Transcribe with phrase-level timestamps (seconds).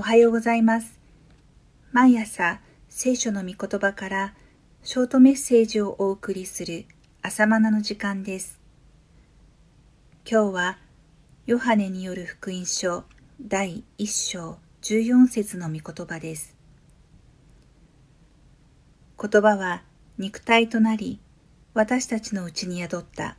[0.00, 0.96] おはようございます。
[1.90, 4.34] 毎朝、聖書の御言葉から
[4.84, 6.86] ショートメッセージをお送りする
[7.20, 8.60] 朝マナの時間です。
[10.24, 10.78] 今日は、
[11.46, 13.02] ヨハネによる福音書
[13.40, 16.54] 第1章14節の御言葉です。
[19.20, 19.82] 言葉は
[20.16, 21.18] 肉体となり、
[21.74, 23.36] 私たちのうちに宿った。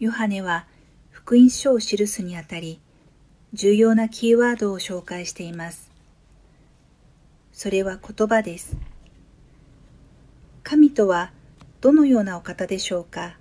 [0.00, 0.66] ヨハネは
[1.10, 2.80] 福音書を記すにあたり、
[3.54, 5.90] 重要なキーワードを紹介しています。
[7.52, 8.76] それは言葉です。
[10.62, 11.32] 神とは
[11.82, 13.36] どのようなお方でしょうか？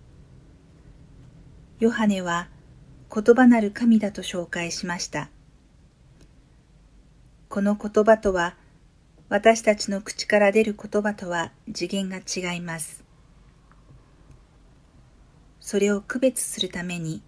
[1.80, 2.50] ヨハネは
[3.14, 5.30] 言葉なる神だと紹介しました。
[7.48, 8.56] この言葉とは
[9.30, 13.06] 私たちの口から出る言葉とは次元が違います。
[15.62, 17.22] それを区別するために、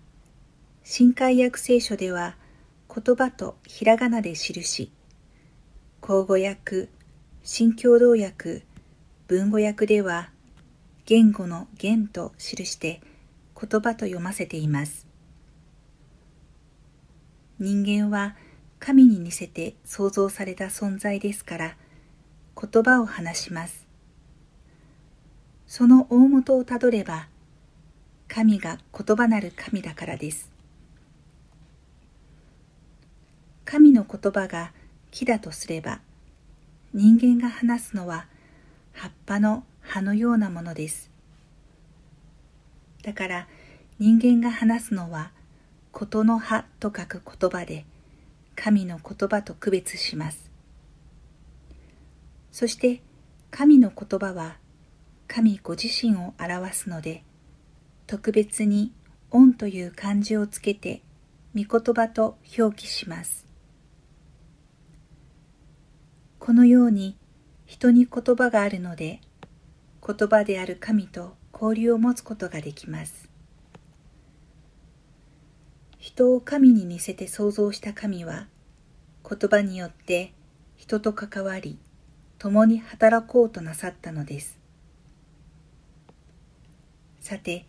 [0.84, 2.36] 新海訳聖書では
[2.94, 4.92] 言葉とひらがなで記し、
[6.00, 6.90] 口語訳、
[7.42, 8.64] 新共同訳、
[9.28, 10.30] 文語訳では
[11.06, 13.02] 言語の言と記して
[13.60, 15.08] 言葉と読ませています。
[17.58, 18.36] 人間は
[18.78, 21.76] 神に似せて創造された存在ですから
[22.62, 23.88] 言葉を話します。
[25.66, 27.28] その大元をたどれば
[28.28, 30.53] 神が言葉なる神だからです。
[33.66, 34.72] 神の言葉が
[35.12, 36.02] 木だとすれば、
[36.94, 38.28] 人間が話すのは
[38.92, 41.10] 葉っぱの葉のようなものです。
[43.04, 43.48] だから
[44.00, 45.32] 人間が話すのは
[45.92, 47.86] ことの葉と書く言葉で、
[48.56, 50.52] 神の言葉と区別します。
[52.52, 53.02] そして
[53.50, 54.58] 神の言葉は
[55.28, 57.24] 神ご自身を表すので、
[58.06, 58.92] 特別に
[59.32, 61.02] 「恩」という漢字をつけて
[61.56, 63.53] 御言葉と表記します。
[66.46, 67.16] このように
[67.66, 69.22] 人に言葉があるので
[70.06, 73.30] 言葉である神と交流を持つことができます。
[76.00, 78.48] 人を神に似せて創造した神は
[79.26, 80.34] 言葉によって
[80.76, 81.80] 人と関わり
[82.40, 84.60] 共に働こうとなさったのです。
[87.22, 87.66] さて、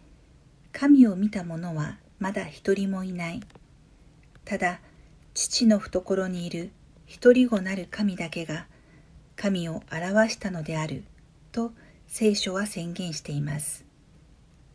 [0.73, 3.41] 神を見た者はまだ一人もいない。
[4.45, 4.81] ただ、
[5.33, 6.73] 父の懐にいる
[7.15, 8.67] 一人子なる神だけが
[9.37, 11.05] 神を表したのである
[11.53, 11.71] と
[12.09, 13.85] 聖書は宣言しています。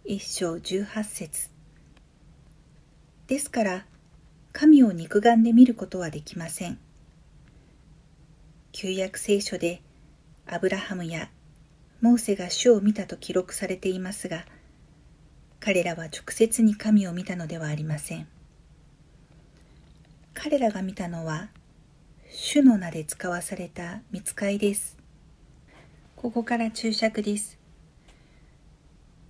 [0.05, 1.49] 一章十八節
[3.27, 3.85] ですから、
[4.53, 6.79] 神を肉眼で見ることはできません。
[8.71, 9.81] 旧約聖書で
[10.47, 11.29] アブラハムや
[11.99, 14.45] モーセが主を見たと記録されていますが、
[15.59, 18.29] 彼らは直接に神を見たのではありません。
[20.33, 21.49] 彼らが見たのは、
[22.31, 24.97] 主の名で使わされた見つかいです。
[26.15, 27.57] ここから注釈です。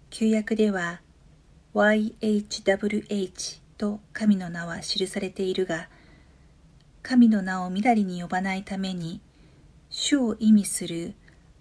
[0.09, 1.01] 旧約では、
[1.73, 5.87] YHWH と神の名は記されているが、
[7.01, 9.21] 神の名をみだりに呼ばないために、
[9.89, 11.15] 主を意味する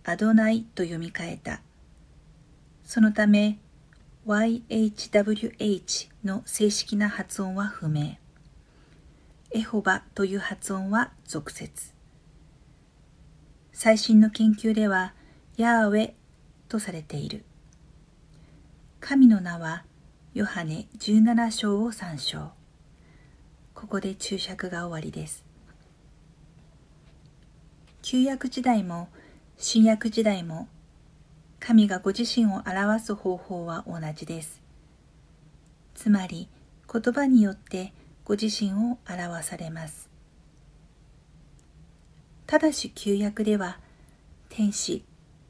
[0.04, 1.62] アドナイと読み替えた。
[2.82, 3.60] そのため、
[4.26, 8.18] YHWH の正式な発音は不明。
[9.50, 11.94] エホバという発音は俗説。
[13.72, 15.14] 最新の研究では、
[15.56, 16.12] ヤーウェ
[16.68, 17.44] とされている。
[19.00, 19.84] 神の名は、
[20.34, 22.50] ヨハネ17章を参照。
[23.74, 25.44] ここで注釈が終わりです。
[28.02, 29.08] 旧約時代も
[29.56, 30.68] 新約時代も
[31.58, 34.60] 神がご自身を表す方法は同じです。
[35.94, 36.48] つまり
[36.92, 37.92] 言葉によって
[38.28, 40.10] ご自身を表されます。
[42.46, 43.78] ただし旧約では
[44.50, 45.02] 天使、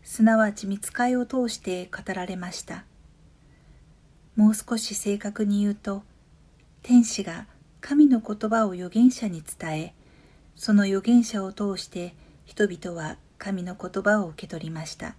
[0.05, 2.85] すなわち見つかいを通して語られました。
[4.37, 6.05] もう少し正確に言うと、
[6.83, 7.49] 天使が
[7.81, 9.95] 神の言葉を預言者に伝え、
[10.55, 12.15] その預言者を通して
[12.45, 15.17] 人々は神の言葉を受け取りました。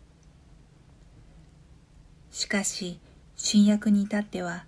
[2.31, 3.01] しかし、
[3.35, 4.65] 新約に至っては、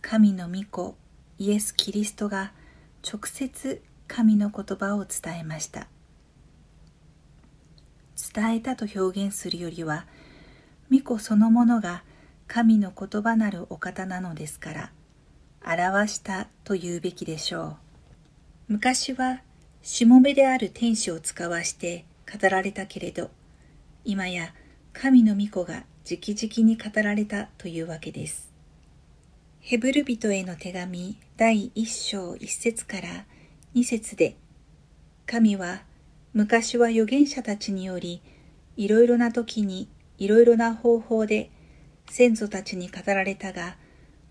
[0.00, 0.96] 神の御子、
[1.42, 2.52] イエス・キリストが
[3.04, 5.88] 直接神の言葉を伝えました。
[8.32, 10.06] 伝えたと表現するよりは、
[10.88, 12.04] 御子そのものが
[12.46, 14.92] 神の言葉なるお方なのですから、
[15.66, 17.76] 表したと言うべきでしょう。
[18.68, 19.40] 昔は、
[19.82, 23.32] しもべである天使を使わして語られたけれど、
[24.04, 24.54] 今や
[24.92, 28.51] 神の御子が直々に語られたというわけです。
[29.64, 33.26] ヘブル人への手紙第一章一節から
[33.76, 34.34] 2節で
[35.24, 35.84] 神は
[36.34, 38.22] 昔は預言者たちにより
[38.76, 39.88] いろいろな時に
[40.18, 41.48] いろいろな方法で
[42.10, 43.76] 先祖たちに語られたが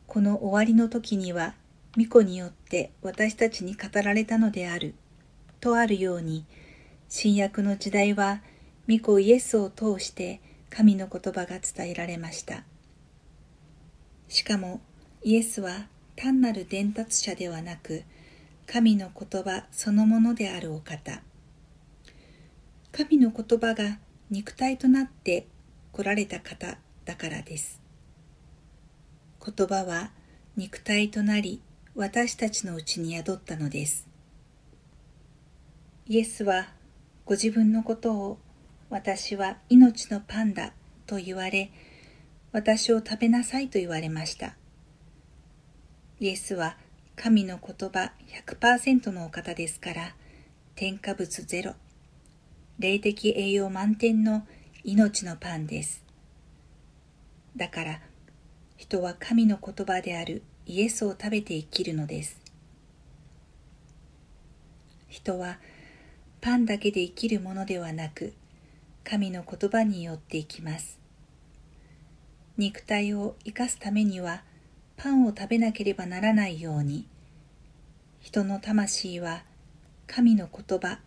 [0.05, 1.55] この終わりの時には
[1.93, 4.95] 巫女によって私たちに語られたのである
[5.61, 6.45] とあるように
[7.07, 8.41] 新約の時代は
[8.85, 12.65] 巫女イエスを通して神の言葉が伝えられました。
[14.27, 14.81] しかも
[15.23, 18.03] イエスは単なる伝達者ではなく
[18.65, 21.21] 神の言葉そのものであるお方。
[22.91, 23.99] 神の言葉が
[24.31, 25.45] 肉体となって
[25.91, 27.79] 来られた方だからです。
[29.45, 30.11] 言葉は
[30.57, 31.61] 肉体となり
[31.95, 34.07] 私たちのうちに宿ったのです。
[36.07, 36.69] イエスは
[37.25, 38.39] ご自分のことを
[38.89, 40.73] 私は命のパンだ
[41.05, 41.71] と言われ
[42.51, 44.55] 私を食べなさいと言われました。
[46.21, 46.77] イエスは
[47.15, 48.11] 神の言葉
[48.45, 50.15] 100%のお方ですから
[50.75, 51.73] 添加物ゼロ。
[52.77, 54.45] 霊的栄養満点の
[54.83, 56.05] 命のパンです。
[57.57, 58.01] だから
[58.77, 62.39] 人は神の言葉であるイエスを食べて生きるのです。
[65.07, 65.57] 人は
[66.39, 68.35] パンだけで生きるものではなく
[69.03, 70.99] 神の言葉によって生きます。
[72.57, 74.43] 肉体を生かすためには
[75.03, 77.07] パンを食べなければならないように。
[78.19, 79.41] 人の魂は
[80.05, 80.99] 神の言葉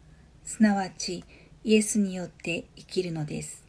[0.43, 1.23] すなわち
[1.63, 3.63] イエスによって生きるのです。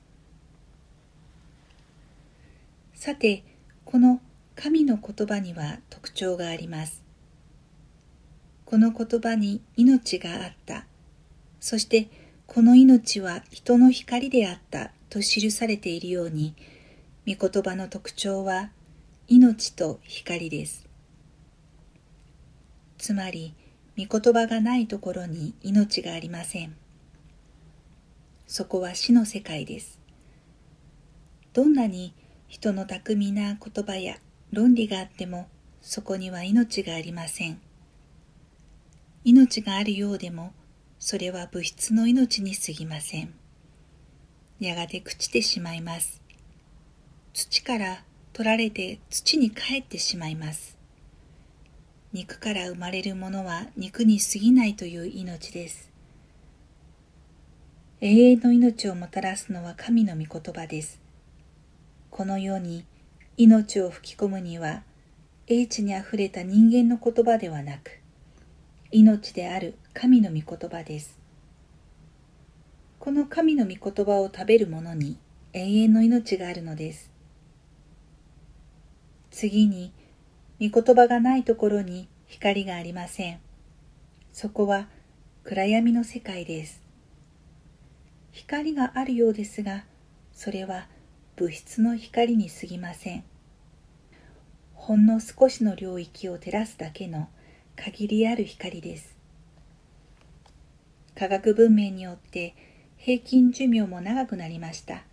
[2.95, 3.43] さて
[3.83, 4.19] この
[4.55, 7.03] 神の言葉には特徴があります。
[8.65, 10.87] この言葉に命があった。
[11.59, 12.09] そして
[12.47, 16.55] この命は人の光であったと記されているように、
[17.27, 18.71] 御言葉の特徴は
[19.27, 20.87] 命と光です。
[22.99, 23.55] つまり、
[23.97, 26.75] 御言葉がないところに命がありません。
[28.45, 29.99] そこは死の世界です。
[31.53, 32.13] どんなに
[32.47, 34.17] 人の巧みな言葉や
[34.51, 35.47] 論理があっても、
[35.81, 37.59] そこには命がありません。
[39.23, 40.53] 命があるようでも、
[40.99, 43.33] それは物質の命に過ぎません。
[44.59, 46.21] やがて朽ちてしまいます。
[47.33, 48.03] 土から
[48.35, 50.77] 取られて土に帰ってしまいます。
[52.11, 55.89] 肉から生まれるものは肉に過ぎないという命です。
[58.01, 60.99] 永遠の命をもたらすのは神の御言葉です。
[62.09, 62.85] この世に
[63.37, 64.83] 命を吹き込むには
[65.47, 68.01] 英知にあふれた人間の言葉ではなく
[68.91, 71.17] 命である神の御言葉です。
[72.99, 75.17] この神の御言葉を食べる者に
[75.53, 77.14] 永遠の命があるのです。
[79.35, 79.91] 次に、
[80.61, 83.39] 御言葉がないところに光がありません。
[84.31, 84.87] そこは
[85.43, 86.81] 暗闇の世界です。
[88.31, 89.83] 光があるようですが、
[90.31, 90.87] それは
[91.35, 93.25] 物質の光に過ぎません。
[94.73, 97.27] ほんの少しの領域を照らすだけの
[97.75, 99.17] 限りある光です。
[101.13, 102.55] 科学文明によって
[102.95, 105.03] 平均寿命も長くなりました。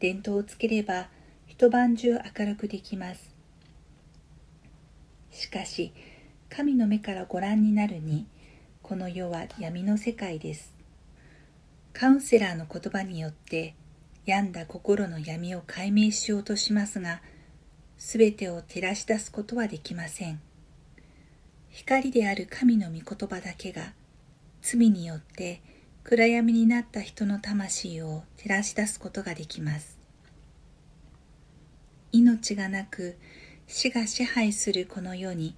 [0.00, 1.08] 伝統をつければ
[1.56, 3.32] 一晩中明るくできます。
[5.30, 5.92] しかし、
[6.50, 8.26] 神の目からご覧になるに、
[8.82, 10.74] この世は闇の世界です。
[11.92, 13.76] カウンセラーの言葉によって、
[14.26, 17.22] 病んだ心の闇を解明しようとしますが、
[17.98, 20.40] すべてを照らし出すことはできません。
[21.70, 23.92] 光である神の御言葉だけが
[24.60, 25.62] 罪によって
[26.02, 29.93] 暗闇になった人の魂を照らし出すことができます
[32.16, 33.16] 命がなく
[33.66, 35.56] 死が支配するこの世に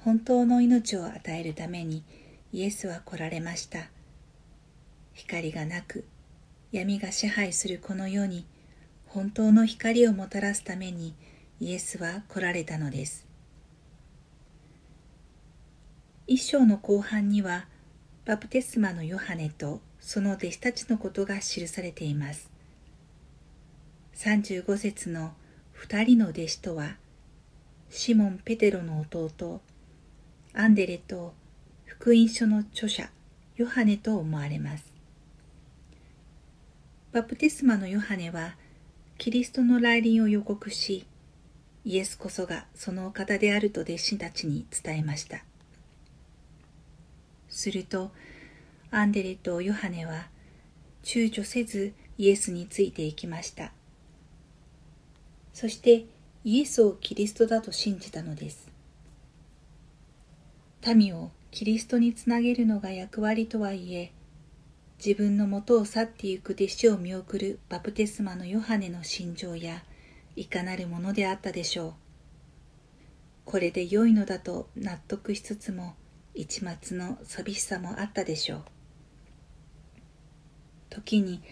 [0.00, 2.04] 本当の命を与えるために
[2.52, 3.88] イエスは来られました。
[5.14, 6.04] 光がなく
[6.72, 8.44] 闇が支配するこの世に
[9.06, 11.14] 本当の光をもたらすために
[11.58, 13.26] イエスは来られたのです。
[16.26, 17.66] 一章の後半には
[18.26, 22.50] バプテスマのヨハネとその弟子たちのことが記されています。
[24.16, 25.32] 35節の
[25.78, 26.96] 2人の弟子とは
[27.88, 29.60] シモン・ペテロの弟
[30.52, 31.32] アンデレと
[31.84, 33.10] 福音書の著者
[33.56, 34.92] ヨハネと思われます。
[37.12, 38.56] バプテスマのヨハネは
[39.16, 41.06] キリストの来臨を予告し
[41.84, 45.44] イエスこそがそのお方であると弟子たちに伝えました。
[47.48, 48.10] すると
[48.90, 50.26] アンデレとヨハネは
[51.04, 53.72] 躊躇せずイエスについていきました。
[55.58, 56.04] そして
[56.44, 58.70] イエスをキリストだと信じたのです
[60.94, 64.12] 民をキリストにつなげるのが役割とはいえ、
[65.04, 69.82] 自分のもとを去ってゆく弟子を見送るバプテスマのヨハネの心情や、
[70.36, 71.94] いかなるものであったでしょう。
[73.44, 75.96] これで良いのだと納得しつつも、
[76.34, 78.62] 一末の寂しさもあったでしょう。
[80.90, 81.42] 時に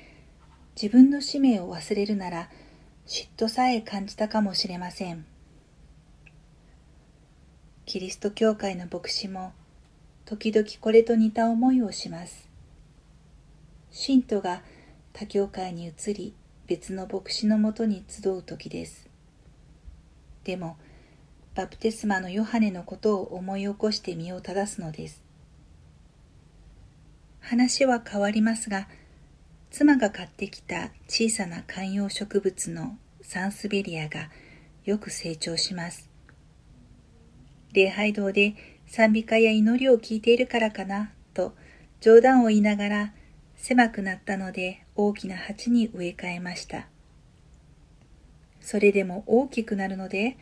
[0.81, 2.51] 自分の使命を忘れるなら
[3.07, 5.25] 嫉妬さえ感じたかもしれません。
[7.85, 9.53] キリスト教会の牧師も
[10.25, 12.49] 時々これと似た思いをします。
[13.93, 14.63] 信徒が
[15.13, 16.35] 他教会に移り
[16.67, 19.09] 別の牧師のもとに集う時です。
[20.43, 20.77] でも、
[21.55, 25.23] バプテスマのヨハネのことを思い起こして身を正すのです。
[27.41, 28.89] 話は変わりますが、
[29.79, 34.31] 妻が買ってきた小さな観葉植物のサンスベリアが
[34.87, 36.09] よく成長します。
[37.75, 38.55] 礼拝堂で
[38.87, 41.53] 賛美歌や祈りを聞いているからかなと
[42.01, 43.13] 冗談を言いながら
[43.55, 46.87] 狭くなったので大きな鉢に植え替えました。
[48.63, 50.39] それでも大きくなるので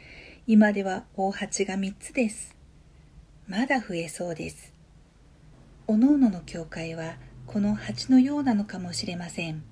[0.47, 2.55] 今では大鉢が3つです。
[3.49, 4.73] まだ増えそうです。
[5.89, 9.63] おのおのの教会はこの鉢のようなのかもしれません。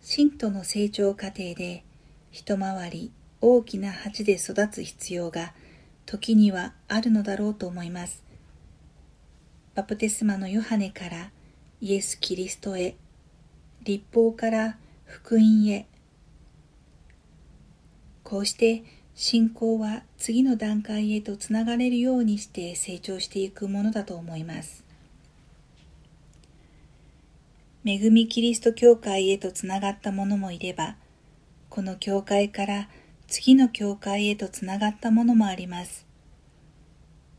[0.00, 1.84] 信徒の成長過程で
[2.30, 5.52] 一回り大きな鉢で育つ必要が
[6.06, 8.24] 時にはあるのだろうと思います。
[9.74, 11.30] バプテスマのヨハネから
[11.80, 12.96] イエス・キリストへ、
[13.84, 15.86] 立法から福音へ。
[18.24, 18.82] こうして
[19.14, 24.87] 信仰は次の段階へとつながれるようにして成長していくものだと思います。
[27.90, 30.96] 恵みキリスト教会へとつながった者もいれば、
[31.70, 32.90] この教会から
[33.28, 36.06] 次の教会へとつながったものもあります。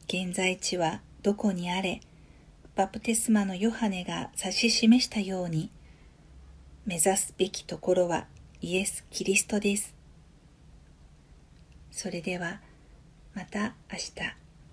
[0.08, 2.01] 現在地はどこにあれ、
[2.75, 5.70] バプテスマのヨハネが指し示したように、
[6.88, 8.25] 目指すべきところは
[8.60, 9.94] イエス・キリストです。
[11.91, 12.60] それでは、
[13.36, 14.49] また明日。